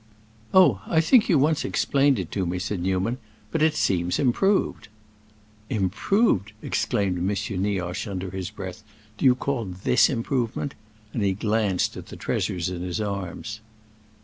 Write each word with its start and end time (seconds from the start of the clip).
"Oh, 0.51 0.81
I 0.87 0.99
think 0.99 1.29
you 1.29 1.37
once 1.37 1.63
explained 1.63 2.17
it 2.17 2.31
to 2.31 2.47
me," 2.47 2.57
said 2.57 2.79
Newman. 2.81 3.19
"But 3.51 3.61
it 3.61 3.75
seems 3.75 4.17
improved." 4.17 4.87
"Improved!" 5.69 6.53
exclaimed 6.63 7.19
M. 7.19 7.61
Nioche, 7.61 8.07
under 8.07 8.31
his 8.31 8.49
breath. 8.49 8.81
"Do 9.19 9.25
you 9.25 9.35
call 9.35 9.65
this 9.65 10.09
improvement?" 10.09 10.73
And 11.13 11.21
he 11.21 11.33
glanced 11.33 11.95
at 11.97 12.07
the 12.07 12.15
treasures 12.15 12.67
in 12.67 12.81
his 12.81 12.99
arms. 12.99 13.59